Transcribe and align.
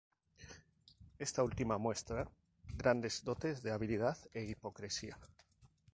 Esta 1.19 1.43
última 1.43 1.77
muestra 1.77 2.27
grandes 2.75 3.23
dotes 3.27 3.61
de 3.61 3.69
habilidad 3.71 4.17
e 4.33 4.41
hipocresía. 4.45 5.15